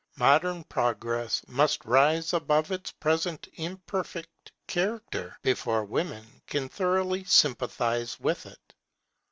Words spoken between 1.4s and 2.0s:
must